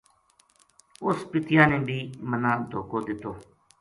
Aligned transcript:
اُس 1.05 1.19
پِتیا 1.29 1.63
نے 1.69 1.79
بھی 1.87 1.99
منا 2.29 2.51
دھوکو 2.69 2.97
دِتو 3.05 3.31